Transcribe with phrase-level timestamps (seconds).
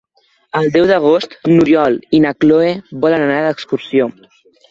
[0.59, 2.73] El deu d'agost n'Oriol i na Cloè
[3.05, 4.09] volen anar d'excursió.